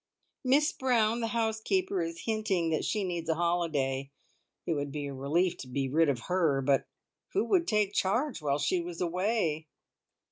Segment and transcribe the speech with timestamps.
[0.43, 4.09] Miss Brown, the housekeeper, is hinting that she needs a holiday.
[4.65, 6.87] It would be a relief to be rid of her, but
[7.33, 9.67] who would take charge while she was away?